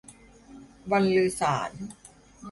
[0.91, 1.73] บันลือสาส์น